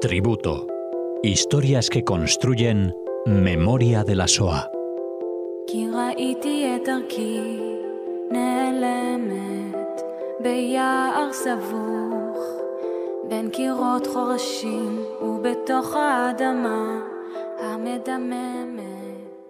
Tributo. 0.00 0.66
Historias 1.22 1.88
que 1.88 2.04
construyen 2.04 2.94
memoria 3.26 4.04
de 4.04 4.14
la 4.14 4.28
SOA. 4.28 4.70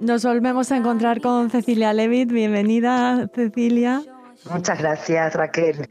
Nos 0.00 0.24
volvemos 0.24 0.72
a 0.72 0.76
encontrar 0.76 1.20
con 1.20 1.50
Cecilia 1.50 1.92
Levitt. 1.92 2.30
Bienvenida, 2.30 3.28
Cecilia. 3.34 4.02
Muchas 4.50 4.78
gracias, 4.78 5.34
Raquel. 5.34 5.88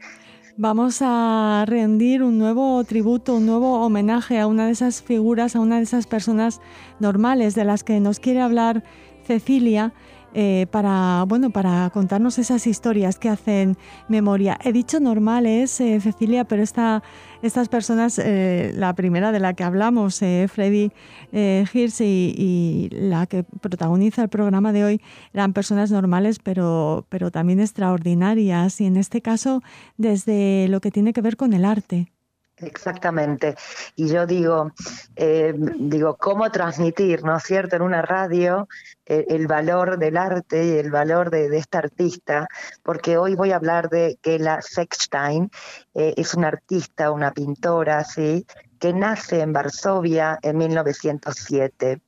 Vamos 0.58 1.02
a 1.02 1.64
rendir 1.68 2.22
un 2.22 2.38
nuevo 2.38 2.82
tributo, 2.84 3.36
un 3.36 3.44
nuevo 3.44 3.84
homenaje 3.84 4.38
a 4.38 4.46
una 4.46 4.64
de 4.64 4.72
esas 4.72 5.02
figuras, 5.02 5.54
a 5.54 5.60
una 5.60 5.76
de 5.76 5.82
esas 5.82 6.06
personas 6.06 6.62
normales 6.98 7.54
de 7.54 7.66
las 7.66 7.84
que 7.84 8.00
nos 8.00 8.20
quiere 8.20 8.40
hablar 8.40 8.82
Cecilia. 9.26 9.92
Eh, 10.38 10.66
para, 10.70 11.24
bueno, 11.26 11.48
para 11.48 11.88
contarnos 11.88 12.38
esas 12.38 12.66
historias 12.66 13.18
que 13.18 13.30
hacen 13.30 13.78
memoria. 14.06 14.58
He 14.62 14.70
dicho 14.70 15.00
normales, 15.00 15.80
eh, 15.80 15.98
Cecilia, 15.98 16.44
pero 16.44 16.62
esta, 16.62 17.02
estas 17.40 17.70
personas, 17.70 18.18
eh, 18.18 18.70
la 18.76 18.94
primera 18.94 19.32
de 19.32 19.40
la 19.40 19.54
que 19.54 19.64
hablamos, 19.64 20.18
Freddy 20.18 20.92
Hirsch 21.32 22.02
y, 22.02 22.90
la 22.92 23.24
que 23.24 23.44
protagoniza 23.44 24.24
el 24.24 24.28
programa 24.28 24.74
de 24.74 24.84
hoy, 24.84 25.00
eran 25.32 25.54
personas 25.54 25.90
normales, 25.90 26.38
pero, 26.38 27.06
pero 27.08 27.30
también 27.30 27.58
extraordinarias, 27.58 28.78
y 28.82 28.84
en 28.84 28.98
este 28.98 29.22
caso 29.22 29.62
desde 29.96 30.68
lo 30.68 30.82
que 30.82 30.90
tiene 30.90 31.14
que 31.14 31.22
ver 31.22 31.38
con 31.38 31.54
el 31.54 31.64
arte. 31.64 32.12
Exactamente. 32.58 33.54
Y 33.96 34.08
yo 34.08 34.26
digo, 34.26 34.72
eh, 35.14 35.52
digo, 35.56 36.16
¿cómo 36.16 36.50
transmitir, 36.50 37.22
¿no 37.22 37.36
es 37.36 37.42
cierto?, 37.42 37.76
en 37.76 37.82
una 37.82 38.00
radio 38.00 38.66
eh, 39.04 39.26
el, 39.28 39.46
valor 39.46 39.98
del 39.98 40.16
arte 40.16 40.64
y 40.64 40.78
el 40.78 40.90
valor 40.90 41.30
de, 41.30 41.54
esta 41.56 41.78
artista, 41.78 42.48
porque 42.82 43.18
hoy 43.18 43.34
voy 43.34 43.52
a 43.52 43.56
hablar 43.56 43.90
de 43.90 44.18
Gela 44.22 44.62
Sechstein, 44.62 45.50
eh, 45.94 46.14
es 46.16 46.34
una 46.34 46.48
artista, 46.48 47.10
una 47.10 47.32
pintora, 47.32 48.04
¿sí?, 48.04 48.46
que 48.78 48.92
nace 48.92 49.40
en 49.40 49.52
Varsovia 49.52 50.38
en 50.42 50.58
1907. 50.58 52.00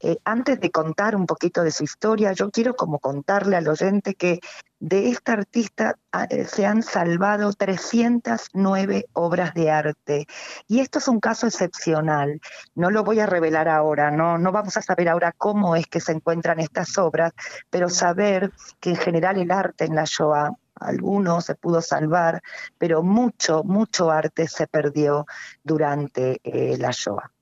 Eh, 0.00 0.16
antes 0.24 0.60
de 0.60 0.70
contar 0.70 1.16
un 1.16 1.26
poquito 1.26 1.62
de 1.62 1.70
su 1.70 1.84
historia, 1.84 2.32
yo 2.32 2.50
quiero 2.50 2.74
como 2.74 2.98
contarle 2.98 3.56
al 3.56 3.68
oyente 3.68 4.14
que 4.14 4.40
de 4.80 5.08
esta 5.08 5.32
artista 5.32 5.98
ah, 6.12 6.26
eh, 6.30 6.44
se 6.44 6.66
han 6.66 6.82
salvado 6.82 7.52
309 7.52 9.06
obras 9.12 9.54
de 9.54 9.70
arte. 9.70 10.26
Y 10.66 10.80
esto 10.80 10.98
es 10.98 11.08
un 11.08 11.20
caso 11.20 11.46
excepcional. 11.46 12.40
No 12.74 12.90
lo 12.90 13.04
voy 13.04 13.20
a 13.20 13.26
revelar 13.26 13.68
ahora, 13.68 14.10
no, 14.10 14.38
no 14.38 14.52
vamos 14.52 14.76
a 14.76 14.82
saber 14.82 15.08
ahora 15.08 15.32
cómo 15.36 15.76
es 15.76 15.86
que 15.86 16.00
se 16.00 16.12
encuentran 16.12 16.60
estas 16.60 16.96
obras, 16.98 17.32
pero 17.70 17.88
saber 17.88 18.52
que 18.80 18.90
en 18.90 18.96
general 18.96 19.38
el 19.38 19.50
arte 19.50 19.84
en 19.84 19.94
la 19.94 20.04
Shoah 20.04 20.52
algunos 20.80 21.46
se 21.46 21.56
pudo 21.56 21.82
salvar, 21.82 22.40
pero 22.78 23.02
mucho, 23.02 23.64
mucho 23.64 24.10
arte 24.10 24.46
se 24.46 24.66
perdió 24.68 25.26
durante 25.64 26.40
eh, 26.44 26.76
la 26.78 26.90
Shoah. 26.92 27.32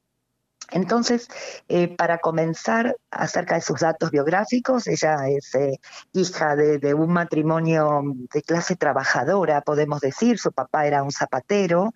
Entonces, 0.70 1.28
eh, 1.68 1.94
para 1.96 2.18
comenzar 2.18 2.96
acerca 3.10 3.54
de 3.54 3.60
sus 3.60 3.80
datos 3.80 4.10
biográficos, 4.10 4.86
ella 4.88 5.16
es 5.28 5.54
eh, 5.54 5.80
hija 6.12 6.56
de, 6.56 6.94
un 6.94 7.12
matrimonio 7.12 8.02
de 8.32 8.42
clase 8.42 8.76
trabajadora, 8.76 9.60
podemos 9.60 10.00
decir, 10.00 10.38
su 10.38 10.52
papá 10.52 10.86
era 10.86 11.02
un 11.02 11.12
zapatero, 11.12 11.92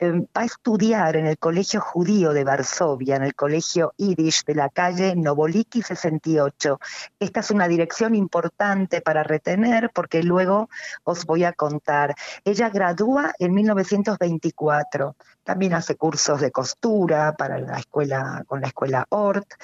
va 0.00 0.42
a 0.42 0.44
estudiar 0.44 1.16
en 1.16 1.26
el 1.26 1.38
Colegio 1.38 1.80
Judío 1.80 2.32
de 2.32 2.44
Varsovia, 2.44 3.16
en 3.16 3.24
el 3.24 3.34
Colegio 3.34 3.94
Yiddish 3.96 4.44
de 4.44 4.54
la 4.54 4.68
calle 4.68 5.16
Novoliki 5.16 5.82
68. 5.82 6.78
Esta 7.18 7.40
es 7.40 7.50
una 7.50 7.66
dirección 7.66 8.14
importante 8.14 9.00
para 9.00 9.24
retener 9.24 9.90
porque 9.92 10.22
luego 10.22 10.68
os 11.02 11.24
voy 11.26 11.44
a 11.44 11.52
contar. 11.52 12.14
Ella 12.44 12.70
gradúa 12.70 13.32
en 13.38 13.54
1924. 13.54 15.16
También 15.48 15.72
hace 15.72 15.96
cursos 15.96 16.42
de 16.42 16.50
costura 16.50 17.34
para 17.34 17.58
la 17.58 17.78
escuela 17.78 18.44
con 18.46 18.60
la 18.60 18.66
escuela 18.66 19.06
Ort 19.08 19.54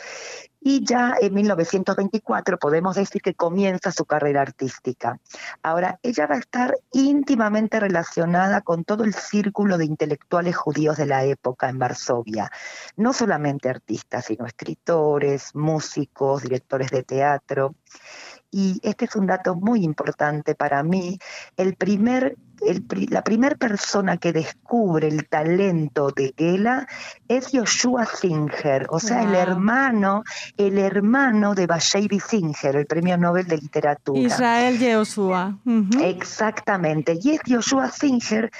y 0.58 0.82
ya 0.82 1.14
en 1.20 1.34
1924 1.34 2.58
podemos 2.58 2.96
decir 2.96 3.20
que 3.20 3.34
comienza 3.34 3.92
su 3.92 4.06
carrera 4.06 4.40
artística. 4.40 5.20
Ahora, 5.62 6.00
ella 6.02 6.26
va 6.26 6.36
a 6.36 6.38
estar 6.38 6.74
íntimamente 6.92 7.78
relacionada 7.78 8.62
con 8.62 8.84
todo 8.84 9.04
el 9.04 9.12
círculo 9.12 9.76
de 9.76 9.84
intelectuales 9.84 10.56
judíos 10.56 10.96
de 10.96 11.04
la 11.04 11.22
época 11.24 11.68
en 11.68 11.78
Varsovia, 11.78 12.50
no 12.96 13.12
solamente 13.12 13.68
artistas, 13.68 14.24
sino 14.24 14.46
escritores, 14.46 15.54
músicos, 15.54 16.44
directores 16.44 16.90
de 16.90 17.02
teatro. 17.02 17.74
Y 18.50 18.80
este 18.82 19.04
es 19.04 19.16
un 19.16 19.26
dato 19.26 19.56
muy 19.56 19.84
importante 19.84 20.54
para 20.54 20.82
mí. 20.82 21.18
El 21.58 21.74
primer 21.74 22.38
la 23.10 23.22
primera 23.22 23.56
persona 23.56 24.16
que 24.16 24.32
descubre 24.32 25.08
el 25.08 25.28
talento 25.28 26.10
de 26.10 26.34
Gela 26.36 26.86
es 27.28 27.48
Joshua 27.52 28.06
Singer, 28.06 28.86
o 28.90 29.00
sea, 29.00 29.22
el 29.22 29.34
hermano, 29.34 30.24
el 30.56 30.78
hermano 30.78 31.54
de 31.54 31.66
Bashevi 31.66 32.20
Singer, 32.20 32.76
el 32.76 32.86
premio 32.86 33.16
Nobel 33.16 33.46
de 33.46 33.58
Literatura. 33.58 34.20
Israel 34.20 34.78
Joshua. 34.80 35.58
Exactamente. 36.02 37.18
Y 37.22 37.30
es 37.30 37.40
Joshua 37.46 37.90
Singer 37.90 38.50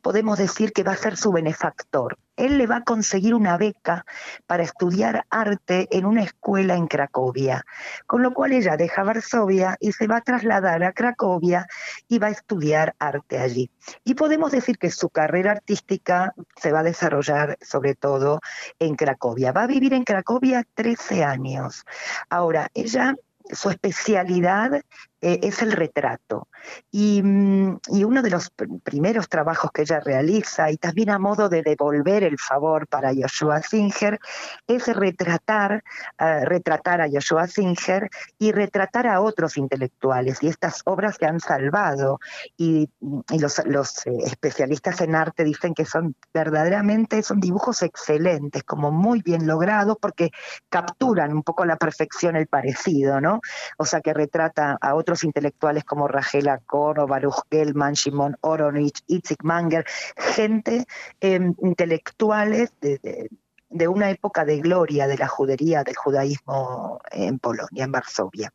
podemos 0.00 0.38
decir 0.38 0.72
que 0.72 0.82
va 0.82 0.92
a 0.92 0.96
ser 0.96 1.16
su 1.16 1.32
benefactor. 1.32 2.18
Él 2.36 2.56
le 2.58 2.66
va 2.66 2.76
a 2.76 2.84
conseguir 2.84 3.34
una 3.34 3.56
beca 3.56 4.06
para 4.46 4.62
estudiar 4.62 5.26
arte 5.28 5.88
en 5.90 6.06
una 6.06 6.22
escuela 6.22 6.76
en 6.76 6.86
Cracovia, 6.86 7.64
con 8.06 8.22
lo 8.22 8.32
cual 8.32 8.52
ella 8.52 8.76
deja 8.76 9.02
Varsovia 9.02 9.76
y 9.80 9.92
se 9.92 10.06
va 10.06 10.18
a 10.18 10.20
trasladar 10.22 10.82
a 10.82 10.92
Cracovia 10.92 11.66
y 12.12 12.18
va 12.18 12.26
a 12.26 12.30
estudiar 12.30 12.94
arte 12.98 13.38
allí. 13.38 13.70
Y 14.04 14.12
podemos 14.12 14.52
decir 14.52 14.76
que 14.76 14.90
su 14.90 15.08
carrera 15.08 15.52
artística 15.52 16.34
se 16.56 16.70
va 16.70 16.80
a 16.80 16.82
desarrollar 16.82 17.56
sobre 17.62 17.94
todo 17.94 18.40
en 18.78 18.96
Cracovia. 18.96 19.50
Va 19.52 19.62
a 19.62 19.66
vivir 19.66 19.94
en 19.94 20.04
Cracovia 20.04 20.62
13 20.74 21.24
años. 21.24 21.86
Ahora, 22.28 22.70
ella 22.74 23.16
su 23.50 23.70
especialidad 23.70 24.82
eh, 25.22 25.38
es 25.42 25.62
el 25.62 25.70
retrato. 25.70 26.48
Mm, 26.90 27.76
y, 27.92 28.04
uno 28.04 28.22
de 28.22 28.30
los 28.30 28.50
primeros 28.82 29.28
trabajos 29.28 29.70
que 29.72 29.82
ella 29.82 30.00
realiza, 30.00 30.70
y 30.70 30.76
también 30.76 31.10
a 31.10 31.18
modo 31.20 31.48
de 31.48 31.62
devolver 31.62 32.24
el 32.24 32.38
favor 32.38 32.88
para 32.88 33.12
Joshua 33.14 33.62
Singer, 33.62 34.18
es 34.66 34.88
retratar, 34.88 35.84
eh, 36.18 36.44
retratar 36.44 37.00
a 37.00 37.08
Joshua 37.08 37.46
Singer 37.46 38.10
y 38.36 38.50
retratar 38.50 39.06
a 39.06 39.20
otros 39.20 39.56
intelectuales. 39.56 40.42
Y 40.42 40.48
estas 40.48 40.82
obras 40.86 41.16
se 41.20 41.26
han 41.26 41.38
salvado. 41.38 42.18
Y, 42.56 42.90
los, 43.38 44.06
eh, 44.06 44.18
especialistas 44.26 45.00
en 45.02 45.14
arte 45.14 45.44
dicen 45.44 45.72
que 45.72 45.84
son 45.84 46.16
verdaderamente, 46.34 47.22
son 47.22 47.38
dibujos 47.38 47.82
excelentes, 47.82 48.64
como 48.64 48.90
muy 48.90 49.22
bien 49.22 49.46
logrados, 49.46 49.96
porque 50.00 50.30
capturan 50.68 51.32
un 51.32 51.44
poco 51.44 51.64
la 51.64 51.76
perfección, 51.76 52.34
el 52.34 52.48
parecido, 52.48 53.20
¿no? 53.20 53.40
O 53.78 53.84
sea, 53.84 54.00
que 54.00 54.12
retrata 54.12 54.76
a 54.80 54.94
otros 54.96 55.11
intelectuales 55.24 55.84
como 55.84 56.08
Rachel 56.08 56.48
Acor, 56.48 57.06
Baruch 57.06 57.42
Gelman, 57.50 57.94
Shimon 57.94 58.36
Oronich, 58.40 59.02
Itzik 59.06 59.44
Manger, 59.44 59.84
gente 60.16 60.86
em, 61.20 61.54
intelectuales 61.62 62.72
de, 62.80 63.88
una 63.88 64.10
época 64.10 64.44
de 64.44 64.60
gloria 64.60 65.06
de 65.06 65.18
la 65.18 65.28
judería, 65.28 65.82
del 65.82 65.96
judaísmo 65.96 67.00
en 67.10 67.38
Polonia, 67.38 67.84
en 67.84 67.92
Varsovia. 67.92 68.52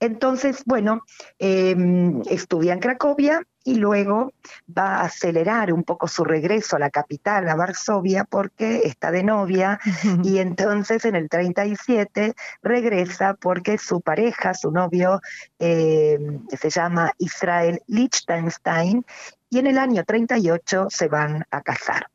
Entonces, 0.00 0.62
bueno, 0.64 1.02
em, 1.38 2.22
estudia 2.30 2.72
en 2.72 2.80
Cracovia 2.80 3.42
y 3.64 3.74
luego 3.74 4.32
va 4.66 4.96
a 4.96 5.04
acelerar 5.04 5.72
un 5.72 5.82
poco 5.82 6.08
su 6.08 6.24
regreso 6.24 6.76
a 6.76 6.78
la 6.78 6.90
capital, 6.90 7.48
a 7.48 7.56
Varsovia, 7.56 8.24
porque 8.24 8.82
está 8.84 9.10
de 9.10 9.24
novia 9.24 9.78
y 10.24 10.38
entonces 10.38 11.04
en 11.04 11.16
el 11.16 11.28
37 11.28 12.34
regresa 12.62 13.34
porque 13.34 13.78
su 13.78 14.00
pareja, 14.00 14.54
su 14.54 14.70
novio, 14.70 15.20
em, 15.58 16.46
se 16.48 16.70
llama 16.70 17.12
Israel 17.18 17.82
Liechtenstein 17.86 19.04
y 19.50 19.58
en 19.58 19.66
el 19.66 19.78
año 19.78 20.04
38 20.04 20.86
se 20.90 21.08
van 21.08 21.44
a 21.50 21.62
casar. 21.62 22.08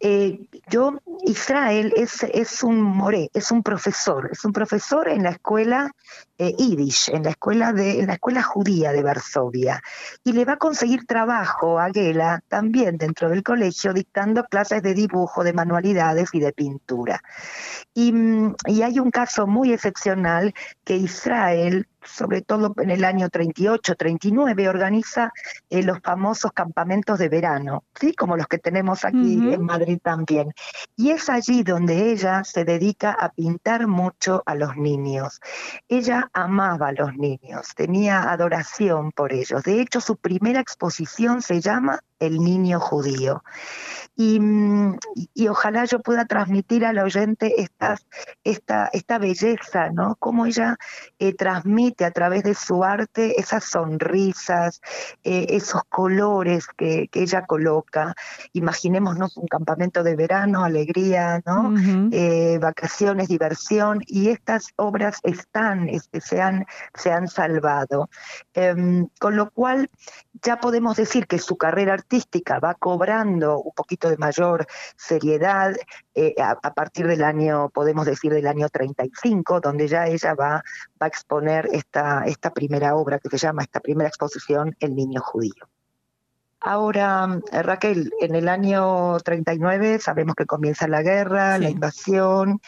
Eh, 0.00 0.40
yo, 0.68 1.00
Israel 1.24 1.94
es, 1.96 2.62
un 2.62 2.80
moré, 2.80 3.30
es 3.32 3.50
un 3.50 3.62
profesor, 3.62 4.28
es 4.32 4.44
un 4.44 4.52
profesor 4.52 5.08
en 5.08 5.22
la 5.22 5.30
escuela 5.30 5.92
eh, 6.36 6.54
en 6.58 7.22
la 7.22 7.30
escuela 7.30 7.72
de, 7.72 8.04
la 8.06 8.14
escuela 8.14 8.42
judía 8.42 8.92
de 8.92 9.02
Varsovia, 9.02 9.80
y 10.24 10.32
le 10.32 10.44
va 10.44 10.54
a 10.54 10.56
conseguir 10.56 11.06
trabajo 11.06 11.78
a 11.78 11.90
Gela 11.92 12.42
también 12.48 12.98
dentro 12.98 13.28
del 13.28 13.42
colegio, 13.42 13.92
dictando 13.92 14.44
clases 14.44 14.82
de 14.82 14.94
dibujo, 14.94 15.44
de 15.44 15.52
manualidades 15.52 16.30
y 16.32 16.40
de 16.40 16.52
pintura. 16.52 17.22
Y, 17.94 18.12
y 18.66 18.82
hay 18.82 18.98
un 18.98 19.10
caso 19.10 19.46
muy 19.46 19.72
excepcional 19.72 20.52
que 20.84 20.96
Israel 20.96 21.86
sobre 22.04 22.42
todo 22.42 22.74
en 22.78 22.90
el 22.90 23.04
año 23.04 23.28
38, 23.28 23.94
39, 23.94 24.68
organiza 24.68 25.32
eh, 25.70 25.82
los 25.82 26.00
famosos 26.00 26.52
campamentos 26.52 27.18
de 27.18 27.28
verano, 27.28 27.84
¿sí? 27.98 28.14
como 28.14 28.36
los 28.36 28.46
que 28.46 28.58
tenemos 28.58 29.04
aquí 29.04 29.52
en 29.52 29.64
Madrid 29.64 29.98
también. 30.02 30.52
Y 30.96 31.10
es 31.10 31.28
allí 31.28 31.62
donde 31.62 32.12
ella 32.12 32.44
se 32.44 32.64
dedica 32.64 33.12
a 33.12 33.30
pintar 33.30 33.86
mucho 33.86 34.42
a 34.46 34.54
los 34.54 34.76
niños. 34.76 35.40
Ella 35.88 36.30
amaba 36.32 36.88
a 36.88 36.92
los 36.92 37.14
niños, 37.16 37.74
tenía 37.74 38.30
adoración 38.30 39.10
por 39.12 39.32
ellos. 39.32 39.62
De 39.62 39.80
hecho, 39.80 40.00
su 40.00 40.16
primera 40.16 40.60
exposición 40.60 41.42
se 41.42 41.60
llama 41.60 42.00
El 42.26 42.38
niño 42.38 42.80
judío. 42.80 43.42
Y, 44.16 44.38
ojalá 45.48 45.84
yo 45.86 45.98
pueda 46.00 46.24
transmitir 46.24 46.84
al 46.84 46.98
oyente 46.98 47.60
esta, 47.60 47.96
esta, 48.44 48.88
esta 48.92 49.18
belleza, 49.18 49.90
¿no? 49.90 50.14
Cómo 50.20 50.46
ella 50.46 50.76
eh, 51.18 51.34
transmite 51.34 52.04
a 52.04 52.12
través 52.12 52.44
de 52.44 52.54
su 52.54 52.84
arte 52.84 53.40
esas 53.40 53.64
sonrisas, 53.64 54.80
eh, 55.24 55.46
esos 55.50 55.82
colores 55.88 56.66
que, 56.76 57.08
ella 57.12 57.44
coloca. 57.46 58.14
Imaginémonos 58.52 59.36
un 59.36 59.46
campamento 59.46 60.02
de 60.02 60.14
verano, 60.14 60.64
alegría, 60.64 61.42
¿no? 61.44 61.74
Eh, 62.12 62.58
vacaciones, 62.60 63.28
diversión, 63.28 64.00
y 64.06 64.28
estas 64.28 64.68
obras 64.76 65.18
están, 65.22 65.88
este, 65.88 66.20
se, 66.20 66.40
han, 66.40 66.66
se 66.94 67.10
han 67.10 67.28
salvado. 67.28 68.10
Em, 68.52 69.08
con 69.18 69.36
lo 69.36 69.50
cual 69.50 69.90
ya 70.42 70.58
podemos 70.58 70.96
decir 70.96 71.26
que 71.26 71.38
su 71.38 71.56
carrera 71.56 71.94
artística 71.94 72.13
va 72.62 72.74
cobrando 72.74 73.58
un 73.60 73.72
poquito 73.72 74.08
de 74.08 74.16
mayor 74.16 74.66
seriedad 74.96 75.74
eh, 76.14 76.34
a, 76.38 76.74
partir 76.74 77.06
del 77.06 77.24
año, 77.24 77.70
podemos 77.70 78.06
decir, 78.06 78.32
del 78.32 78.46
año 78.46 78.68
35, 78.68 79.60
donde 79.60 79.88
ya 79.88 80.06
ella 80.06 80.34
va, 80.34 80.62
va 81.00 81.06
a 81.06 81.06
exponer 81.06 81.68
esta, 81.72 82.24
esta 82.26 82.52
primera 82.52 82.96
obra 82.96 83.18
que 83.18 83.30
se 83.30 83.38
llama, 83.38 83.62
esta 83.62 83.80
primera 83.80 84.08
exposición, 84.08 84.76
El 84.80 84.94
Niño 84.94 85.20
Judío. 85.20 85.68
Ahora, 86.66 87.40
Raquel, 87.52 88.10
en 88.20 88.34
el 88.34 88.48
año 88.48 89.18
39 89.18 89.98
sabemos 89.98 90.34
que 90.34 90.46
comienza 90.46 90.88
la 90.88 91.02
guerra, 91.02 91.58
la 91.58 91.68
invasión, 91.68 92.58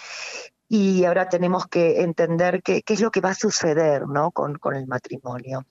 y 0.69 1.05
ahora 1.05 1.29
tenemos 1.29 1.67
que 1.67 2.03
entender 2.03 2.63
qué, 2.63 2.83
es 2.87 3.01
lo 3.01 3.11
que 3.11 3.21
va 3.21 3.31
a 3.31 3.35
suceder 3.35 4.07
¿no? 4.09 4.31
con, 4.33 4.59
el 4.75 4.87
matrimonio. 4.87 5.65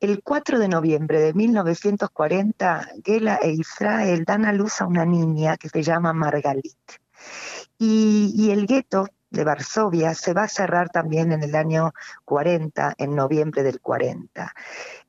El 0.00 0.22
4 0.22 0.58
de 0.58 0.68
noviembre 0.68 1.20
de 1.20 1.34
1940, 1.34 2.88
Gela 3.04 3.36
e 3.42 3.50
Israel 3.50 4.24
dan 4.24 4.44
a 4.44 4.52
luz 4.52 4.80
a 4.80 4.86
una 4.86 5.04
niña 5.04 5.56
que 5.56 5.68
se 5.68 5.82
llama 5.82 6.12
Margalit. 6.12 6.76
Y, 7.78 8.32
y 8.36 8.50
el 8.52 8.66
gueto 8.66 9.08
de 9.30 9.44
Varsovia 9.44 10.14
se 10.14 10.32
va 10.32 10.44
a 10.44 10.48
cerrar 10.48 10.88
también 10.88 11.32
en 11.32 11.42
el 11.42 11.54
año 11.54 11.92
40, 12.24 12.94
en 12.96 13.14
noviembre 13.14 13.62
del 13.62 13.80
40 13.80 14.54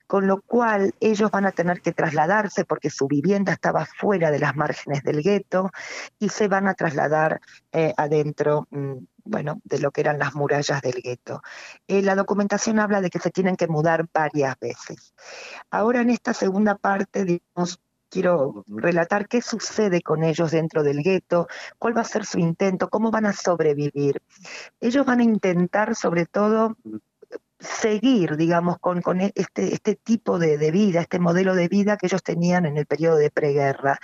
con 0.09 0.25
lo 0.25 0.41
cual 0.41 0.95
ellos 1.01 1.29
van 1.29 1.45
a 1.45 1.51
tener 1.51 1.81
que 1.81 1.93
trasladarse 1.93 2.65
porque 2.65 2.89
su 2.89 3.07
vivienda 3.07 3.53
estaba 3.53 3.85
fuera 3.85 4.31
de 4.31 4.39
las 4.39 4.55
márgenes 4.55 5.03
del 5.03 5.21
gueto 5.21 5.69
y 6.17 6.29
se 6.29 6.47
van 6.47 6.67
a 6.67 6.73
trasladar 6.73 7.41
eh, 7.71 7.93
adentro 7.95 8.67
mm, 8.71 8.93
bueno, 9.23 9.61
de 9.63 9.77
lo 9.77 9.91
que 9.91 10.01
eran 10.01 10.17
las 10.17 10.33
murallas 10.33 10.81
del 10.81 10.99
gueto. 11.03 11.43
Eh, 11.87 12.01
la 12.01 12.15
documentación 12.15 12.79
habla 12.79 13.01
de 13.01 13.11
que 13.11 13.19
se 13.19 13.29
tienen 13.29 13.55
que 13.55 13.67
mudar 13.67 14.07
varias 14.11 14.59
veces. 14.59 15.13
Ahora 15.69 16.01
en 16.01 16.09
esta 16.09 16.33
segunda 16.33 16.73
parte, 16.73 17.25
digamos, 17.25 17.79
quiero 18.09 18.65
relatar 18.65 19.27
qué 19.27 19.43
sucede 19.43 20.01
con 20.01 20.23
ellos 20.23 20.49
dentro 20.49 20.81
del 20.81 21.03
gueto, 21.03 21.47
cuál 21.77 21.95
va 21.95 22.01
a 22.01 22.05
ser 22.05 22.25
su 22.25 22.39
intento, 22.39 22.89
cómo 22.89 23.11
van 23.11 23.27
a 23.27 23.33
sobrevivir. 23.33 24.23
Ellos 24.79 25.05
van 25.05 25.19
a 25.19 25.23
intentar 25.23 25.95
sobre 25.95 26.25
todo 26.25 26.77
seguir, 27.59 28.37
digamos, 28.37 28.77
con, 28.79 29.21
e, 29.21 29.31
este, 29.35 29.73
este 29.73 29.95
tipo 29.95 30.39
de, 30.39 30.71
vida, 30.71 31.01
este 31.01 31.19
modelo 31.19 31.55
de 31.55 31.67
vida 31.67 31.97
que 31.97 32.07
ellos 32.07 32.23
tenían 32.23 32.65
en 32.65 32.77
el 32.77 32.85
periodo 32.85 33.17
de 33.17 33.31
preguerra. 33.31 33.99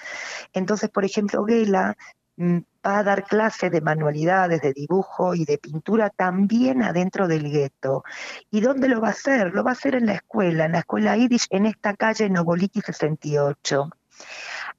Entonces, 0.53 0.89
por 0.89 1.05
ejemplo, 1.05 1.45
Gela 1.45 1.95
mm, 2.37 2.59
va 2.85 2.99
a 2.99 3.03
dar 3.03 3.23
clases 3.23 3.71
de 3.71 3.81
manualidades, 3.81 4.61
de 4.61 4.73
dibujo 4.73 5.35
y 5.35 5.45
de 5.45 5.57
pintura 5.57 6.09
también 6.09 6.83
adentro 6.83 7.27
del 7.27 7.49
gueto. 7.49 8.03
¿Y 8.51 8.61
dónde 8.61 8.89
lo 8.89 9.01
va 9.01 9.09
a 9.09 9.11
hacer? 9.11 9.53
Lo 9.53 9.63
va 9.63 9.71
a 9.71 9.73
hacer 9.73 9.95
en 9.95 10.05
la 10.05 10.13
escuela, 10.15 10.65
en 10.65 10.73
la 10.73 10.79
escuela 10.79 11.15
Yiddish, 11.17 11.47
en 11.49 11.65
esta 11.65 11.95
calle 11.95 12.29
Novoliki 12.29 12.81
68. 12.81 13.89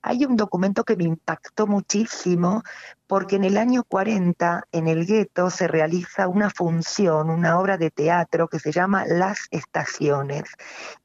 Hay 0.08 0.24
un 0.24 0.36
documento 0.36 0.84
que 0.84 0.94
me 0.94 1.02
impactó 1.02 1.66
muchísimo 1.66 2.62
porque 3.08 3.34
en 3.34 3.42
el 3.42 3.56
año 3.56 3.82
40 3.82 4.62
en 4.70 4.86
el 4.86 5.04
gueto 5.04 5.50
se 5.50 5.66
realiza 5.66 6.28
una 6.28 6.48
función, 6.48 7.28
una 7.28 7.58
obra 7.58 7.76
de 7.76 7.90
teatro 7.90 8.46
que 8.46 8.60
se 8.60 8.70
llama 8.70 9.04
Las 9.04 9.48
Estaciones. 9.50 10.44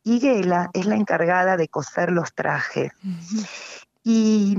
Y 0.04 0.20
Gela 0.20 0.70
es 0.74 0.86
la 0.86 0.98
encargada 0.98 1.58
de 1.58 1.68
coser 1.68 2.12
los 2.12 2.36
trajes. 2.36 2.92
Y 4.04 4.56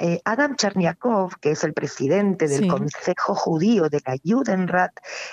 eh, 0.00 0.18
Adam 0.24 0.56
Cherniakov, 0.56 1.36
que 1.40 1.50
es 1.50 1.62
el 1.62 1.74
presidente 1.74 2.48
del 2.48 2.66
Consejo 2.68 3.34
Judío 3.34 3.90
de 3.90 4.00
la 4.06 4.16
Judenrat, 4.24 4.92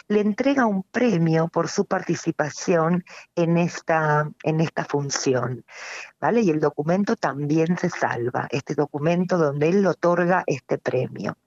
le 0.09 0.19
entrega 0.19 0.65
un 0.65 0.83
premio 0.83 1.47
por 1.47 1.69
su 1.69 1.85
participación 1.85 3.05
en 3.35 3.57
esta, 3.57 4.29
en 4.43 4.59
esta 4.59 4.83
función. 4.83 5.63
¿vale? 6.19 6.41
Y 6.41 6.49
el 6.49 6.59
documento 6.59 7.15
también 7.15 7.77
se 7.77 7.89
salva, 7.89 8.49
este 8.51 8.75
documento 8.75 9.37
donde 9.37 9.69
él 9.69 9.83
le 9.83 9.87
otorga 9.87 10.43
este 10.45 10.77
premio. 10.77 11.37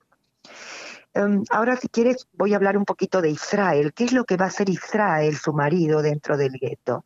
Em, 1.13 1.43
ahora, 1.51 1.75
si 1.75 1.89
quieres, 1.89 2.27
voy 2.33 2.53
a 2.53 2.55
hablar 2.55 2.75
un 2.75 2.85
poquito 2.85 3.21
de 3.21 3.29
Israel. 3.29 3.93
¿Qué 3.93 4.05
es 4.05 4.13
lo 4.13 4.25
que 4.25 4.37
va 4.37 4.45
a 4.45 4.47
hacer 4.47 4.67
Israel, 4.69 5.37
su 5.37 5.53
marido, 5.53 6.01
dentro 6.01 6.37
del 6.37 6.53
gueto? 6.53 7.03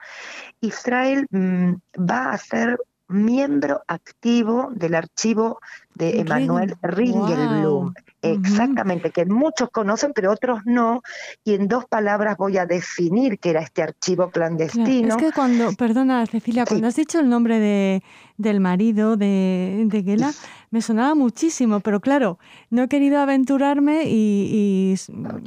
Israel 0.62 1.28
mm, 1.30 1.74
va 2.00 2.30
a 2.30 2.38
ser 2.38 2.78
miembro 3.08 3.84
activo 3.88 4.70
del 4.74 4.96
archivo 4.96 5.60
de 5.96 6.20
Emanuel 6.20 6.76
Ringelblum. 6.82 7.94
Exactamente, 8.22 9.12
que 9.12 9.26
muchos 9.26 9.70
conocen, 9.70 10.12
pero 10.14 10.32
otros 10.32 10.60
no. 10.66 11.02
Y 11.44 11.54
en 11.54 11.68
dos 11.68 11.86
palabras 11.86 12.38
voy 12.38 12.58
a 12.58 12.66
definir 12.66 13.40
qué 13.40 13.52
era 13.52 13.62
este 13.62 13.84
archivo 13.84 14.30
clandestino. 14.30 15.10
es 15.10 15.16
que 15.18 15.32
cuando, 15.32 15.72
perdona 15.74 16.26
Cecilia, 16.26 16.66
cuando 16.66 16.88
has 16.88 16.96
dicho 16.96 17.20
el 17.20 17.30
nombre 17.30 17.60
de, 17.60 18.04
del 18.38 18.60
marido 18.60 19.16
de, 19.16 19.84
de 19.86 20.04
Gela, 20.04 20.32
me 20.72 20.82
sonaba 20.82 21.16
muchísimo, 21.16 21.80
pero 21.80 22.02
claro, 22.02 22.38
no 22.70 22.84
he 22.84 22.88
querido 22.90 23.20
aventurarme 23.20 24.04
y, 24.08 24.94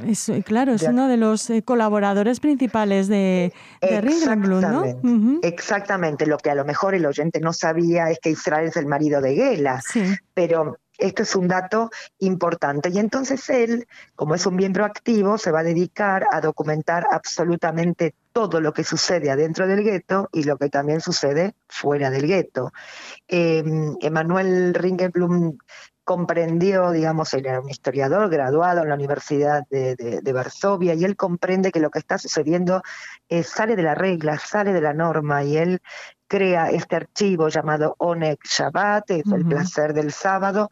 es, 0.06 0.32
claro, 0.44 0.72
es 0.72 0.84
uno 0.84 1.08
de 1.08 1.18
los 1.18 1.50
eh, 1.50 1.62
colaboradores 1.62 2.40
principales 2.40 3.08
de, 3.08 3.52
de 3.82 4.00
Ringelblum, 4.00 4.60
¿no? 4.60 5.40
Exactamente, 5.42 6.26
lo 6.26 6.38
que 6.38 6.50
a 6.50 6.54
lo 6.54 6.64
mejor 6.64 6.94
el 6.94 7.04
oyente 7.04 7.40
no 7.40 7.52
sabía 7.52 8.10
es 8.10 8.20
que 8.20 8.30
Israel 8.30 8.68
es 8.68 8.76
el 8.76 8.86
marido 8.86 9.20
de 9.20 9.34
Gela, 9.34 9.82
pero 10.38 10.78
esto 10.96 11.24
es 11.24 11.34
un 11.34 11.48
dato 11.48 11.90
importante. 12.20 12.90
Y 12.90 13.00
entonces 13.00 13.50
él, 13.50 13.88
como 14.14 14.36
es 14.36 14.46
un 14.46 14.54
miembro 14.54 14.84
activo, 14.84 15.36
se 15.36 15.50
va 15.50 15.60
a 15.60 15.64
dedicar 15.64 16.28
a 16.30 16.40
documentar 16.40 17.08
absolutamente 17.10 18.14
todo 18.32 18.60
lo 18.60 18.72
que 18.72 18.84
sucede 18.84 19.32
adentro 19.32 19.66
del 19.66 19.82
gueto 19.82 20.28
y 20.32 20.44
lo 20.44 20.56
que 20.56 20.68
también 20.68 21.00
sucede 21.00 21.56
fuera 21.66 22.08
del 22.08 22.28
gueto. 22.28 22.70
Eh, 23.26 23.64
Emanuel 24.00 24.74
Ringelblum 24.74 25.58
comprendió, 26.04 26.92
digamos, 26.92 27.34
él 27.34 27.46
era 27.46 27.60
un 27.60 27.68
historiador 27.68 28.30
graduado 28.30 28.82
en 28.82 28.88
la 28.90 28.94
Universidad 28.94 29.64
de, 29.68 30.32
Varsovia 30.32 30.94
y 30.94 31.04
él 31.04 31.16
comprende 31.16 31.72
que 31.72 31.80
lo 31.80 31.90
que 31.90 31.98
está 31.98 32.16
sucediendo 32.16 32.80
eh, 33.28 33.42
sale 33.42 33.74
de 33.74 33.82
la 33.82 33.96
regla, 33.96 34.38
sale 34.38 34.72
de 34.72 34.80
la 34.82 34.94
norma 34.94 35.42
y 35.42 35.56
él 35.56 35.82
crea 36.28 36.70
este 36.70 36.94
archivo 36.94 37.48
llamado 37.48 37.96
Onek 37.98 38.44
Shabbat, 38.44 39.10
es 39.10 39.26
el 39.32 39.44
placer 39.46 39.94
del 39.94 40.12
sábado, 40.12 40.68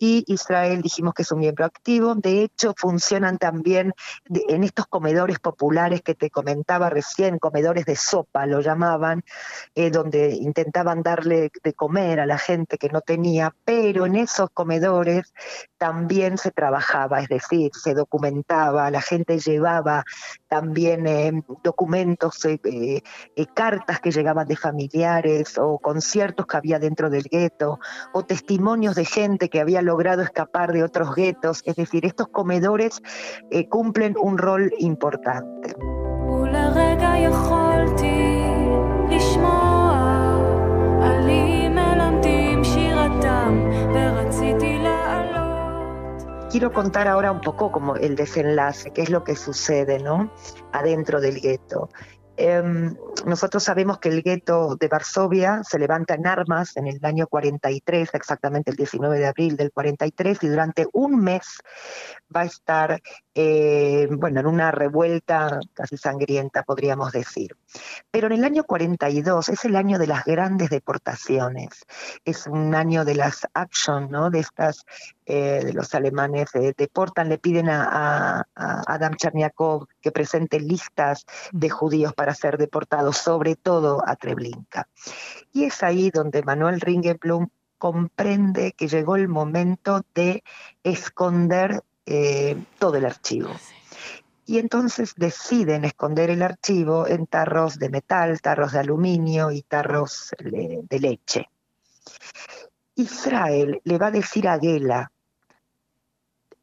y 0.00 0.24
Israel 0.26 0.82
dijimos 0.82 1.14
que 1.14 1.22
es 1.22 1.32
un 1.32 1.40
miembro 1.40 1.64
activo. 1.64 2.14
De 2.14 2.42
hecho, 2.42 2.74
funcionan 2.76 3.38
también 3.38 3.92
en 4.28 4.64
estos 4.64 4.86
comedores 4.86 5.38
populares 5.38 6.02
que 6.02 6.14
te 6.14 6.30
comentaba 6.30 6.90
recién, 6.90 7.38
comedores 7.38 7.84
de 7.84 7.96
sopa 7.96 8.46
lo 8.46 8.60
llamaban, 8.60 9.24
eh, 9.74 9.90
donde 9.90 10.30
intentaban 10.30 11.02
darle 11.02 11.50
de 11.62 11.72
comer 11.74 12.20
a 12.20 12.26
la 12.26 12.38
gente 12.38 12.78
que 12.78 12.88
no 12.88 13.00
tenía, 13.00 13.54
pero 13.64 14.06
en 14.06 14.16
esos 14.16 14.50
comedores 14.50 15.32
también 15.76 16.38
se 16.38 16.50
trabajaba, 16.50 17.20
es 17.20 17.28
decir, 17.28 17.70
se 17.74 17.94
documentaba, 17.94 18.90
la 18.90 19.00
gente 19.00 19.38
llevaba 19.38 20.04
también 20.48 21.06
eh, 21.06 21.42
documentos, 21.62 22.44
eh, 22.44 23.02
cartas 23.54 24.00
que 24.00 24.10
llegaban 24.10 24.46
de 24.46 24.56
familiares 24.56 25.58
o 25.58 25.78
conciertos 25.78 26.46
que 26.46 26.56
había 26.56 26.78
dentro 26.78 27.10
del 27.10 27.24
gueto 27.24 27.78
o 28.12 28.24
testimonios 28.24 28.94
de 28.94 29.04
gente 29.04 29.48
que 29.48 29.60
había 29.60 29.82
logrado 29.88 30.22
escapar 30.22 30.72
de 30.72 30.84
otros 30.84 31.14
guetos, 31.14 31.62
es 31.64 31.76
decir, 31.76 32.04
estos 32.04 32.28
comedores 32.28 33.00
eh, 33.50 33.68
cumplen 33.68 34.14
un 34.20 34.36
rol 34.36 34.70
importante. 34.78 35.74
Quiero 46.50 46.72
contar 46.72 47.08
ahora 47.08 47.32
un 47.32 47.40
poco 47.40 47.70
como 47.72 47.96
el 47.96 48.14
desenlace, 48.14 48.90
qué 48.90 49.02
es 49.02 49.10
lo 49.10 49.22
que 49.24 49.36
sucede, 49.36 49.98
¿no? 49.98 50.30
Adentro 50.72 51.20
del 51.20 51.40
gueto. 51.40 51.88
Em, 52.40 52.94
nosotros 53.26 53.64
sabemos 53.64 53.98
que 53.98 54.10
el 54.10 54.22
gueto 54.22 54.76
de 54.76 54.86
Varsovia 54.86 55.62
se 55.64 55.76
levanta 55.76 56.14
en 56.14 56.24
armas 56.24 56.76
en 56.76 56.86
el 56.86 57.04
año 57.04 57.26
43, 57.26 58.10
exactamente 58.14 58.70
el 58.70 58.76
19 58.76 59.18
de 59.18 59.26
abril 59.26 59.56
del 59.56 59.72
43, 59.72 60.38
y 60.44 60.46
durante 60.46 60.86
un 60.92 61.18
mes 61.18 61.58
va 62.34 62.42
a 62.42 62.44
estar, 62.44 63.02
eh, 63.40 64.08
bueno, 64.10 64.40
en 64.40 64.46
una 64.48 64.72
revuelta 64.72 65.60
casi 65.72 65.96
sangrienta, 65.96 66.64
podríamos 66.64 67.12
decir. 67.12 67.56
Pero 68.10 68.26
en 68.26 68.32
el 68.32 68.44
año 68.44 68.64
42 68.64 69.48
es 69.50 69.64
el 69.64 69.76
año 69.76 69.96
de 69.96 70.08
las 70.08 70.24
grandes 70.24 70.70
deportaciones, 70.70 71.86
es 72.24 72.48
un 72.48 72.74
año 72.74 73.04
de 73.04 73.14
las 73.14 73.46
action, 73.54 74.10
¿no? 74.10 74.30
De 74.30 74.40
estas, 74.40 74.84
eh, 75.24 75.62
de 75.66 75.72
los 75.72 75.94
alemanes 75.94 76.52
eh, 76.56 76.74
deportan, 76.76 77.28
le 77.28 77.38
piden 77.38 77.68
a, 77.68 78.44
a 78.56 78.82
Adam 78.88 79.14
Cherniakov 79.14 79.86
que 80.00 80.10
presente 80.10 80.58
listas 80.58 81.24
de 81.52 81.70
judíos 81.70 82.14
para 82.14 82.34
ser 82.34 82.58
deportados, 82.58 83.18
sobre 83.18 83.54
todo 83.54 84.02
a 84.04 84.16
Treblinka. 84.16 84.88
Y 85.52 85.62
es 85.62 85.84
ahí 85.84 86.10
donde 86.10 86.42
Manuel 86.42 86.80
Ringelblum 86.80 87.46
comprende 87.78 88.72
que 88.72 88.88
llegó 88.88 89.14
el 89.14 89.28
momento 89.28 90.02
de 90.12 90.42
esconder 90.82 91.84
eh, 92.10 92.56
todo 92.78 92.96
el 92.96 93.04
archivo. 93.04 93.50
Y 94.46 94.58
entonces 94.58 95.12
deciden 95.14 95.84
esconder 95.84 96.30
el 96.30 96.40
archivo 96.40 97.06
en 97.06 97.26
tarros 97.26 97.78
de 97.78 97.90
metal, 97.90 98.40
tarros 98.40 98.72
de 98.72 98.78
aluminio 98.78 99.50
y 99.50 99.60
tarros 99.60 100.30
de 100.40 100.98
leche. 100.98 101.50
Israel 102.94 103.82
le 103.84 103.98
va 103.98 104.06
a 104.06 104.10
decir 104.10 104.48
a 104.48 104.58
Gela, 104.58 105.12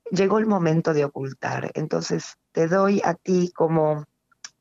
llegó 0.09 0.39
el 0.39 0.47
momento 0.47 0.95
de 0.95 1.05
ocultar, 1.05 1.69
entonces 1.75 2.37
te 2.51 2.67
doy 2.67 3.03
a 3.05 3.13
ti 3.13 3.51
como 3.55 4.05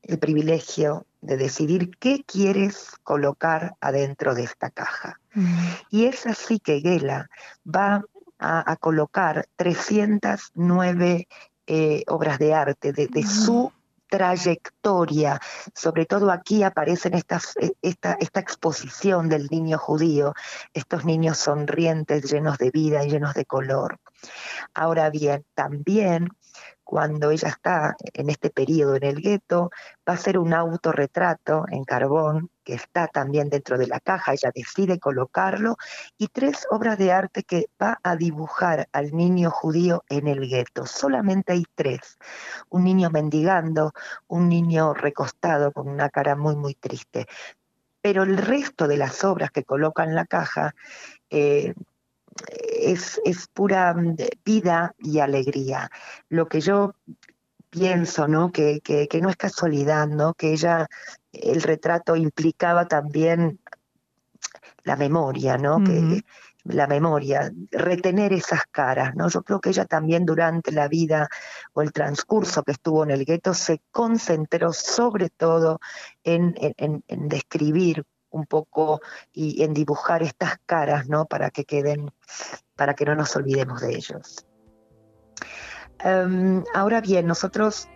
el 0.03 0.19
privilegio 0.19 1.07
de 1.21 1.37
decidir 1.37 1.97
qué 1.97 2.23
quieres 2.23 2.91
colocar 3.01 3.75
adentro 3.81 4.35
de 4.35 4.43
esta 4.43 4.69
caja. 4.69 5.19
Mm. 5.33 5.67
Y 5.89 6.05
es 6.05 6.27
así 6.27 6.59
que 6.59 6.79
Gela 6.79 7.27
va 7.65 8.03
a, 8.45 8.75
colocar 8.77 9.47
309 9.55 11.27
eh, 11.67 12.03
obras 12.07 12.39
de 12.39 12.53
arte 12.53 12.93
de, 12.93 13.23
su 13.23 13.71
trayectoria. 14.07 15.39
Sobre 15.73 16.05
todo 16.05 16.31
aquí 16.31 16.63
aparece 16.63 17.09
esta, 17.13 17.41
esta, 17.81 18.13
esta 18.13 18.39
exposición 18.39 19.29
del 19.29 19.47
niño 19.49 19.77
judío, 19.77 20.33
estos 20.73 21.05
niños 21.05 21.37
sonrientes, 21.39 22.31
llenos 22.31 22.57
de 22.57 22.71
vida 22.71 23.03
y 23.03 23.09
llenos 23.09 23.33
de 23.33 23.45
color. 23.45 23.99
Ahora 24.73 25.09
bien, 25.09 25.43
también 25.55 26.29
cuando 26.83 27.31
ella 27.31 27.49
está 27.49 27.95
en 28.13 28.29
este 28.29 28.51
periodo 28.51 28.95
en 28.95 29.03
el 29.03 29.21
gueto, 29.21 29.71
va 30.07 30.13
a 30.13 30.17
hacer 30.17 30.37
un 30.37 30.53
autorretrato 30.53 31.65
en 31.69 31.83
carbón 31.83 32.51
que 32.65 32.73
está 32.73 33.07
también 33.07 33.49
dentro 33.49 33.77
de 33.77 33.87
la 33.87 34.01
caja, 34.01 34.33
ella 34.33 34.51
decide 34.53 34.99
colocarlo, 34.99 35.77
y 36.17 36.27
tres 36.27 36.67
obras 36.69 36.97
de 36.97 37.13
arte 37.13 37.43
que 37.43 37.67
va 37.81 37.99
a 38.03 38.17
dibujar 38.17 38.89
al 38.91 39.15
niño 39.15 39.51
judío 39.51 40.03
en 40.09 40.27
el 40.27 40.49
gueto. 40.49 40.85
Solamente 40.85 41.53
hay 41.53 41.63
tres. 41.75 42.17
Un 42.69 42.83
niño 42.83 43.09
mendigando, 43.09 43.93
un 44.27 44.49
niño 44.49 44.93
recostado 44.93 45.71
con 45.71 45.87
una 45.87 46.09
cara 46.09 46.35
muy, 46.35 46.55
muy 46.55 46.73
triste. 46.73 47.27
Pero 48.01 48.23
el 48.23 48.37
resto 48.37 48.87
de 48.87 48.97
las 48.97 49.23
obras 49.23 49.51
que 49.51 49.63
coloca 49.63 50.03
en 50.03 50.15
la 50.15 50.25
caja 50.25 50.75
eh, 51.29 51.73
es, 52.79 53.21
pura 53.53 53.93
mm, 53.93 54.15
vida 54.43 54.93
y 54.99 55.19
alegría. 55.19 55.89
Lo 56.29 56.47
que 56.47 56.61
yo 56.61 56.95
pienso, 57.69 58.27
¿no? 58.27 58.51
Que, 58.51 58.81
no 59.21 59.29
es 59.29 59.35
casualidad, 59.37 60.07
¿no? 60.07 60.33
Que 60.33 60.53
ella, 60.53 60.87
el 61.43 61.61
retrato 61.61 62.15
implicaba 62.15 62.87
también 62.87 63.59
la 64.83 64.95
memoria, 64.95 65.57
¿no? 65.57 65.83
Que 65.83 66.23
la 66.63 66.87
memoria, 66.87 67.51
retener 67.71 68.33
esas 68.33 68.65
caras, 68.71 69.15
¿no? 69.15 69.29
Yo 69.29 69.43
creo 69.43 69.61
que 69.61 69.69
ella 69.69 69.85
también 69.85 70.25
durante 70.25 70.71
la 70.71 70.87
vida 70.87 71.29
o 71.73 71.81
el 71.81 71.91
transcurso 71.91 72.63
que 72.63 72.71
estuvo 72.71 73.03
en 73.03 73.11
el 73.11 73.25
gueto 73.25 73.53
se 73.53 73.81
concentró 73.91 74.73
sobre 74.73 75.29
todo 75.29 75.79
en, 76.23 76.55
en 76.57 77.27
describir 77.29 78.03
un 78.35 78.45
poco 78.45 78.99
y 79.31 79.63
en 79.63 79.73
dibujar 79.73 80.21
estas 80.21 80.57
caras, 80.65 81.07
¿no? 81.07 81.25
Para 81.25 81.49
que 81.51 81.65
queden, 81.65 82.11
para 82.75 82.93
que 82.93 83.05
no 83.05 83.15
nos 83.15 83.35
olvidemos 83.35 83.81
de 83.81 83.95
ellos. 83.95 84.45
Em, 85.99 86.63
ahora 86.73 87.01
bien, 87.01 87.25
nosotros 87.25 87.87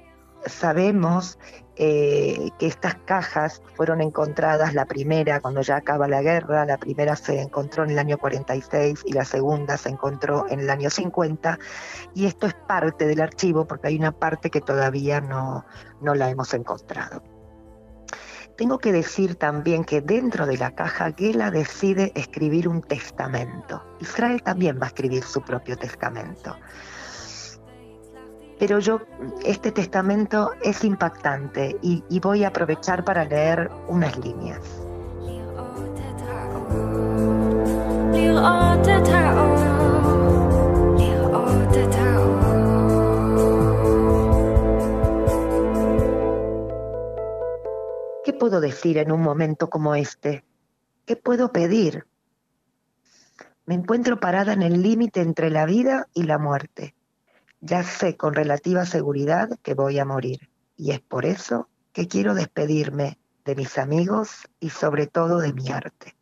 sabemos 0.46 1.38
eh, 1.82 2.50
que 2.60 2.68
estas 2.68 2.96
cajas 3.06 3.62
fueron 3.76 4.02
encontradas, 4.02 4.74
la 4.74 4.84
primera 4.84 5.40
cuando 5.40 5.62
ya 5.62 5.78
acaba 5.78 6.10
la 6.10 6.22
guerra, 6.22 6.66
la 6.66 6.78
primera 6.78 7.16
se 7.16 7.42
encontró 7.42 7.86
en 7.86 7.92
el 7.92 8.00
año 8.00 8.18
46 8.18 9.04
y 9.06 9.14
la 9.14 9.24
segunda 9.24 9.78
se 9.78 9.88
encontró 9.88 10.46
en 10.50 10.60
el 10.60 10.70
año 10.70 10.90
50, 10.90 11.58
y 12.14 12.26
esto 12.26 12.48
es 12.48 12.54
parte 12.54 13.08
del 13.08 13.22
archivo 13.22 13.66
porque 13.66 13.88
hay 13.88 13.96
una 13.96 14.12
parte 14.12 14.50
que 14.50 14.60
todavía 14.60 15.22
no, 15.22 15.66
no 16.02 16.16
la 16.16 16.30
hemos 16.30 16.54
encontrado. 16.54 17.24
Tengo 18.58 18.80
que 18.80 18.92
decir 18.92 19.36
también 19.36 19.86
que 19.86 20.02
dentro 20.02 20.46
de 20.46 20.58
la 20.58 20.76
caja 20.76 21.14
Gela 21.18 21.50
decide 21.50 22.12
escribir 22.14 22.68
un 22.68 22.82
testamento. 22.82 23.82
Israel 24.02 24.44
también 24.44 24.78
va 24.82 24.88
a 24.88 24.88
escribir 24.88 25.24
su 25.24 25.42
propio 25.42 25.78
testamento. 25.78 26.58
Pero 28.60 28.80
yo, 28.80 29.00
este 29.46 29.72
testamento 29.72 30.51
es 30.62 30.84
impactante 30.84 31.78
y, 31.82 32.04
y 32.10 32.20
voy 32.20 32.44
a 32.44 32.50
aprovechar 32.50 33.06
para 33.06 33.24
leer 33.24 33.72
unas 33.88 34.18
líneas. 34.18 34.60
¿Qué 48.25 48.34
puedo 48.34 48.60
decir 48.60 48.98
en 48.98 49.12
un 49.13 49.22
momento 49.22 49.70
como 49.70 49.96
este? 49.96 50.44
¿Qué 51.06 51.16
puedo 51.16 51.54
pedir? 51.54 52.06
Me 53.66 53.75
encuentro 53.75 54.20
parada 54.20 54.51
en 54.51 54.63
el 54.63 54.82
límite 54.82 55.22
entre 55.22 55.50
la 55.50 55.66
vida 55.66 56.08
y 56.13 56.24
la 56.24 56.38
muerte. 56.38 56.94
Ya 57.62 57.84
sé 57.84 58.16
con 58.16 58.36
relativa 58.36 58.86
seguridad 58.86 59.50
que 59.63 59.74
voy 59.74 60.00
a 60.00 60.06
morir 60.06 60.50
y 60.78 60.92
es 60.92 61.01
por 61.01 61.25
eso 61.25 61.68
que 61.92 62.08
quiero 62.08 62.34
despedirme 62.34 63.20
de 63.44 63.56
mis 63.56 63.78
amigos 63.78 64.48
y 64.60 64.70
sobre 64.70 65.08
todo 65.08 65.39
de 65.39 65.51
mi 65.51 65.70
arte. 65.70 66.16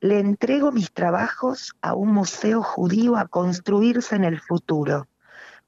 Le 0.00 0.18
entrego 0.18 0.70
mis 0.70 0.92
trabajos 0.92 1.74
a 1.80 1.94
un 1.94 2.12
museo 2.12 2.62
judío 2.62 3.16
a 3.16 3.28
construirse 3.28 4.16
en 4.16 4.24
el 4.24 4.40
futuro, 4.40 5.08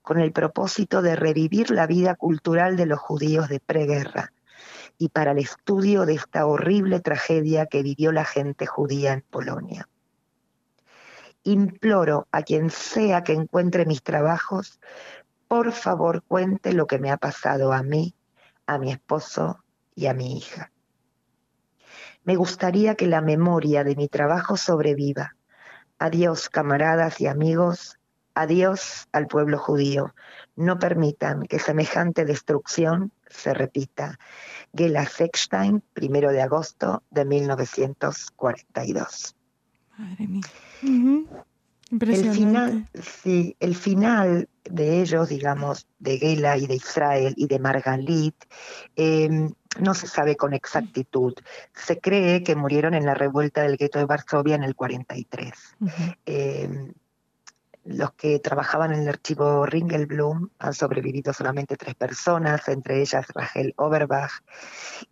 con 0.02 0.20
el 0.20 0.32
propósito 0.32 1.00
de 1.00 1.16
revivir 1.16 1.70
la 1.70 1.86
vida 1.86 2.14
cultural 2.14 2.76
de 2.76 2.86
los 2.86 2.98
judíos 2.98 3.48
de 3.48 3.60
preguerra 3.60 4.32
y 4.98 5.08
para 5.08 5.32
el 5.32 5.38
estudio 5.38 6.04
de 6.04 6.14
esta 6.14 6.46
horrible 6.46 7.00
tragedia 7.00 7.66
que 7.66 7.82
vivió 7.82 8.12
la 8.12 8.24
gente 8.24 8.66
judía 8.66 9.12
en 9.14 9.22
Polonia. 9.22 9.88
Imploro 11.44 12.26
a 12.32 12.42
quien 12.42 12.70
sea 12.70 13.22
que 13.22 13.34
encuentre 13.34 13.84
mis 13.84 14.02
trabajos, 14.02 14.80
por 15.46 15.72
favor 15.72 16.22
cuente 16.22 16.72
lo 16.72 16.86
que 16.86 16.98
me 16.98 17.10
ha 17.10 17.18
pasado 17.18 17.72
a 17.72 17.82
mí, 17.82 18.14
a 18.66 18.78
mi 18.78 18.90
esposo 18.90 19.62
y 19.94 20.06
a 20.06 20.14
mi 20.14 20.38
hija. 20.38 20.72
Me 22.24 22.36
gustaría 22.36 22.94
que 22.94 23.06
la 23.06 23.20
memoria 23.20 23.84
de 23.84 23.94
mi 23.94 24.08
trabajo 24.08 24.56
sobreviva. 24.56 25.36
Adiós, 25.98 26.48
camaradas 26.48 27.20
y 27.20 27.26
amigos. 27.26 27.98
Adiós 28.34 29.06
al 29.12 29.26
pueblo 29.26 29.58
judío. 29.58 30.14
No 30.56 30.78
permitan 30.78 31.42
que 31.42 31.58
semejante 31.58 32.24
destrucción 32.24 33.12
se 33.28 33.52
repita. 33.52 34.18
Gela 34.74 35.04
Sechstein, 35.04 35.82
primero 35.92 36.32
de 36.32 36.40
agosto 36.40 37.02
de 37.10 37.26
1942. 37.26 39.36
Madre 39.98 40.26
mía. 40.26 40.42
El 41.90 42.30
final, 42.32 42.88
sí, 43.00 43.56
el 43.60 43.76
final 43.76 44.48
de 44.64 45.02
ellos, 45.02 45.28
digamos, 45.28 45.86
de 45.98 46.18
Gela 46.18 46.56
y 46.56 46.66
de 46.66 46.74
Israel 46.74 47.34
y 47.36 47.46
de 47.46 47.58
Margalit, 47.58 48.34
em, 48.96 49.52
no 49.80 49.94
se 49.94 50.06
sabe 50.06 50.36
con 50.36 50.54
exactitud. 50.54 51.34
Se 51.74 52.00
cree 52.00 52.42
que 52.42 52.56
murieron 52.56 52.94
en 52.94 53.06
la 53.06 53.14
revuelta 53.14 53.62
del 53.62 53.76
gueto 53.76 53.98
de 53.98 54.06
Varsovia 54.06 54.54
en 54.56 54.64
el 54.64 54.74
43 54.74 55.52
los 57.84 58.12
que 58.12 58.38
trabajaban 58.38 58.92
en 58.92 59.02
el 59.02 59.08
archivo 59.08 59.66
Ringelblum 59.66 60.48
han 60.58 60.74
sobrevivido 60.74 61.32
solamente 61.32 61.76
tres 61.76 61.94
personas, 61.94 62.68
entre 62.68 63.00
ellas 63.00 63.26
Rachel 63.34 63.74
Oberbach. 63.76 64.42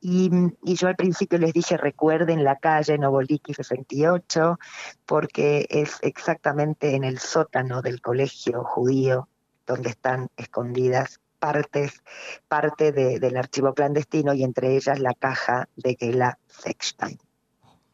Y, 0.01 0.31
yo 0.63 0.89
al 0.89 0.97
principio 0.97 1.39
les 1.39 1.53
dije, 1.53 1.77
recuerden 1.77 2.45
la 2.45 2.57
calle 2.57 2.99
Novoliki 2.99 3.55
68, 3.55 4.59
porque 5.07 5.67
es 5.69 5.99
exactamente 6.03 6.95
en 6.95 7.05
el 7.05 7.19
sótano 7.19 7.83
del 7.83 8.01
colegio 8.01 8.65
judío 8.65 9.29
donde 9.67 9.91
están 9.91 10.29
escondidas 10.37 11.21
partes, 11.39 12.03
parte 12.49 12.93
del 12.93 13.37
archivo 13.37 13.75
clandestino 13.75 14.33
y 14.33 14.45
entre 14.45 14.77
ellas 14.77 15.01
la 15.01 15.13
caja 15.15 15.69
de 15.77 15.97
Gela 15.99 16.39
Sechstein. 16.47 17.19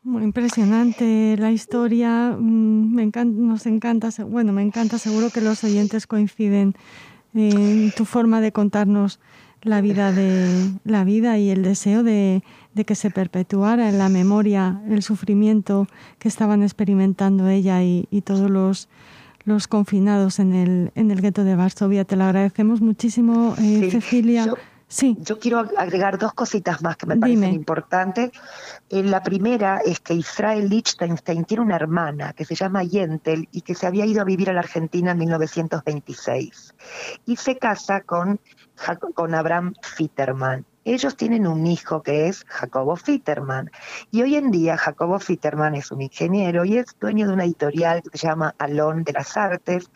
Muy 0.08 0.22
impresionante 0.24 1.36
la 1.38 1.52
historia, 1.52 2.34
mm, 2.34 2.94
me 2.94 3.02
encanta, 3.02 3.42
nos 3.42 3.66
encanta, 3.66 4.08
bueno, 4.24 4.54
me 4.54 4.62
encanta, 4.62 4.96
seguro 4.96 5.28
que 5.28 5.42
los 5.42 5.62
oyentes 5.64 6.06
coinciden 6.06 6.74
en 7.34 7.92
tu 7.94 8.06
forma 8.06 8.40
de 8.40 8.50
contarnos 8.50 9.20
la 9.60 9.82
vida 9.82 10.10
de 10.12 10.70
la 10.84 11.04
vida 11.04 11.36
y 11.36 11.50
el 11.50 11.62
deseo 11.62 12.04
de, 12.04 12.42
que 12.86 12.94
se 12.94 13.10
perpetuara 13.10 13.90
en 13.90 13.98
la 13.98 14.08
memoria 14.08 14.80
el 14.88 15.02
sufrimiento 15.02 15.86
que 16.18 16.28
estaban 16.28 16.62
experimentando 16.62 17.46
ella 17.46 17.82
y, 17.82 18.06
todos 18.24 18.48
los, 18.50 18.88
los 19.44 19.68
confinados 19.68 20.38
en 20.38 20.54
el, 20.54 20.90
en 20.94 21.10
el 21.10 21.20
gueto 21.20 21.44
de 21.44 21.54
Varsovia. 21.54 22.06
Te 22.06 22.16
lo 22.16 22.24
agradecemos 22.24 22.80
muchísimo, 22.80 23.54
eh, 23.58 23.90
Cecilia. 23.90 24.54
Sí. 24.88 25.18
Yo 25.20 25.38
quiero 25.38 25.68
agregar 25.76 26.18
dos 26.18 26.32
cositas 26.32 26.80
más 26.82 26.96
que 26.96 27.04
me 27.04 27.18
parecen 27.18 27.52
importantes. 27.52 28.30
Eh, 28.88 29.02
la 29.02 29.22
primera 29.22 29.80
es 29.84 30.00
que 30.00 30.14
Israel 30.14 30.66
Lichtenstein 30.70 31.44
tiene 31.44 31.62
una 31.62 31.76
hermana 31.76 32.32
que 32.32 32.46
se 32.46 32.54
llama 32.54 32.82
Yentel 32.82 33.48
y 33.52 33.60
que 33.60 33.74
se 33.74 33.86
había 33.86 34.06
ido 34.06 34.22
a 34.22 34.24
vivir 34.24 34.48
a 34.48 34.54
la 34.54 34.60
Argentina 34.60 35.10
en 35.12 35.18
1926. 35.18 36.74
Y 37.26 37.36
se 37.36 37.58
casa 37.58 38.00
con, 38.00 38.40
con 39.14 39.34
Abraham 39.34 39.74
Fitterman. 39.82 40.64
Ellos 40.90 41.16
tienen 41.16 41.46
un 41.46 41.66
hijo 41.66 42.02
que 42.02 42.28
es 42.28 42.46
Jacobo 42.48 42.96
Fitterman. 42.96 43.70
Y 44.10 44.22
hoy 44.22 44.36
en 44.36 44.50
día 44.50 44.78
Jacobo 44.78 45.18
Fitterman 45.18 45.74
es 45.74 45.90
un 45.90 46.00
ingeniero 46.00 46.64
y 46.64 46.78
es 46.78 46.96
dueño 46.98 47.26
de 47.26 47.34
una 47.34 47.44
editorial 47.44 48.02
que 48.02 48.16
se 48.16 48.26
llama 48.26 48.54
Alon 48.56 49.04
de 49.04 49.12
las 49.12 49.36
Artes. 49.36 49.90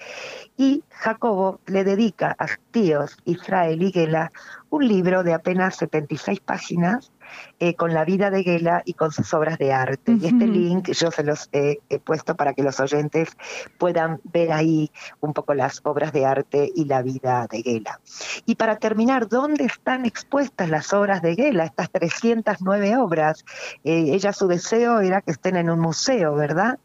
Y 0.59 0.85
Jacobo 0.91 1.61
le 1.65 1.85
dedica 1.85 2.37
a 2.39 2.47
tíos 2.73 3.17
Israel 3.25 3.83
y 3.83 3.91
Gela 3.91 4.33
un 4.73 4.89
libro 4.89 5.23
de 5.23 5.35
apenas 5.35 5.77
76 5.77 6.41
páginas 6.41 7.13
eh, 7.61 7.75
con 7.75 7.93
la 7.93 8.07
vida 8.07 8.31
de 8.31 8.43
Gela 8.43 8.83
y 8.87 8.95
con 8.95 9.13
sus 9.13 9.35
obras 9.35 9.59
de 9.59 9.71
arte. 9.71 10.13
Y 10.13 10.27
este 10.27 10.47
link 10.47 10.91
yo 10.93 11.11
se 11.11 11.23
los 11.23 11.51
he, 11.53 11.79
puesto 12.05 12.37
para 12.37 12.55
que 12.55 12.63
los 12.63 12.81
oyentes 12.81 13.37
puedan 13.77 14.21
ver 14.25 14.51
ahí 14.51 14.91
un 15.21 15.35
poco 15.35 15.53
las 15.53 15.81
obras 15.85 16.15
de 16.15 16.25
arte 16.25 16.73
y 16.75 16.87
la 16.87 17.03
vida 17.03 17.47
de 17.51 17.63
Gela. 17.63 18.01
Y 18.47 18.55
para 18.55 18.77
terminar, 18.77 19.29
¿dónde 19.29 19.65
están 19.65 20.07
expuestas 20.07 20.71
las 20.71 20.95
obras 20.95 21.21
de 21.21 21.35
Gela, 21.35 21.65
estas 21.65 21.91
309 21.91 22.97
obras? 22.97 23.45
Eh, 23.85 24.07
ella 24.09 24.33
su 24.33 24.49
deseo 24.49 25.01
era 25.01 25.21
que 25.21 25.33
estén 25.33 25.57
en 25.57 25.69
un 25.69 25.81
museo, 25.81 26.35
¿verdad? 26.35 26.79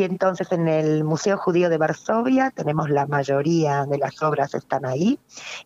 Y 0.00 0.04
entonces 0.04 0.50
en 0.50 0.66
el 0.66 1.04
Museo 1.04 1.36
Judío 1.36 1.68
de 1.68 1.76
Varsovia 1.76 2.50
tenemos 2.50 2.88
la 2.88 3.04
mayoría 3.04 3.84
de 3.84 3.98
las 3.98 4.22
obras 4.22 4.54
están 4.54 4.86
ahí. 4.86 5.18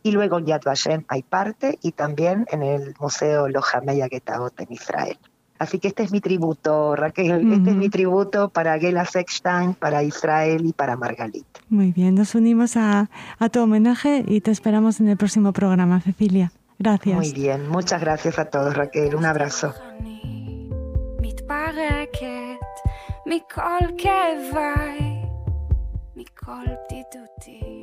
Y 0.03 0.11
luego 0.11 0.39
en 0.39 0.47
Yad 0.47 0.63
Vashem 0.65 1.05
hay 1.07 1.23
parte 1.23 1.79
y 1.83 1.93
también 1.93 2.45
en 2.51 2.65
el 2.65 2.97
Museo 2.99 3.49
Lojameya 3.49 4.09
Getaot 4.09 4.59
en 4.59 4.73
Israel. 4.73 5.17
Así 5.61 5.79
que 5.79 5.87
este 5.87 6.03
es 6.03 6.11
mi 6.11 6.21
tributo, 6.21 6.97
Raquel, 6.97 7.53
este 7.53 7.71
es 7.71 7.77
mi 7.77 7.89
tributo 7.89 8.49
para 8.49 8.77
Gela 8.81 9.05
Sechstein, 9.05 9.75
para 9.75 10.03
Israel 10.03 10.67
y 10.67 10.73
para 10.73 10.97
Margalit. 10.97 11.47
Muy 11.69 11.93
bien, 11.93 12.17
nos 12.17 12.35
unimos 12.35 12.77
a, 12.77 13.09
a 13.39 13.49
tu 13.51 13.61
homenaje 13.61 14.25
y 14.27 14.41
te 14.41 14.51
esperamos 14.51 14.99
en 14.99 15.11
el 15.11 15.17
próximo 15.17 15.53
programa, 15.53 16.01
Cecilia. 16.01 16.51
Gracias. 16.81 17.17
Muy 17.17 17.33
bien, 17.33 17.69
muchas 17.69 18.01
gracias 18.01 18.37
a 18.41 18.47
todos, 18.47 18.77
Raquel. 18.77 19.15
Un 19.15 19.27
abrazo. 19.27 19.73
מכל 23.27 23.87
כאביי, 23.99 25.23
מכל 26.17 26.65
בדידותי. 26.65 27.74